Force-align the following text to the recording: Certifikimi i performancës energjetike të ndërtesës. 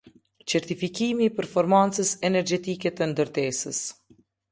Certifikimi 0.51 1.27
i 1.29 1.33
performancës 1.39 2.13
energjetike 2.31 2.93
të 3.01 3.09
ndërtesës. 3.13 3.83